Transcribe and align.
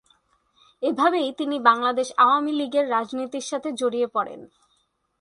এভাবেই 0.83 1.29
তিনি 1.33 1.57
বাংলাদেশ 1.59 2.07
আওয়ামী 2.17 2.51
লীগের 2.51 2.85
রাজনীতির 2.89 3.45
সাথে 3.47 3.69
জড়িয়ে 3.71 4.07
পড়েন। 4.07 4.41